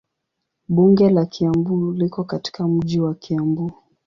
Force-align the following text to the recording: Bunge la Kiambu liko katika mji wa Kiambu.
Bunge 0.69 1.09
la 1.09 1.25
Kiambu 1.25 1.93
liko 1.93 2.23
katika 2.23 2.67
mji 2.67 2.99
wa 2.99 3.13
Kiambu. 3.15 3.71